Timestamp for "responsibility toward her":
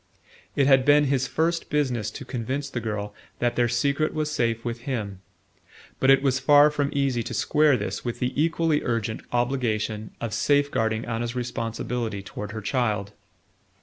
11.35-12.61